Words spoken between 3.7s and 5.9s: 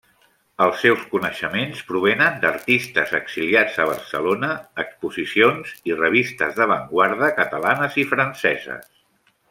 a Barcelona, exposicions